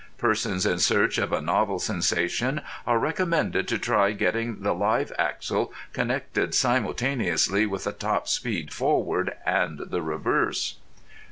Persons 0.17 0.65
in 0.65 0.79
search 0.79 1.19
of 1.19 1.31
a 1.31 1.41
novel 1.43 1.77
sensation 1.77 2.61
are 2.87 2.97
recommended 2.97 3.67
to 3.67 3.77
try 3.77 4.13
getting 4.13 4.63
the 4.63 4.73
live 4.73 5.13
axle 5.19 5.71
connected 5.93 6.55
simultaneously 6.55 7.67
with 7.67 7.83
the 7.83 7.91
top 7.93 8.27
speed 8.27 8.73
forward 8.73 9.35
and 9.45 9.77
the 9.91 10.01
reverse. 10.01 10.77